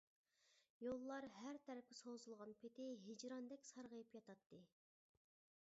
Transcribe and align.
يوللار 0.85 1.27
ھەر 1.41 1.59
تەرەپكە 1.67 1.97
سوزۇلغان 1.99 2.55
پېتى 2.63 2.87
ھىجراندەك 3.05 3.69
سارغىيىپ 3.73 4.19
ياتاتتى. 4.19 4.63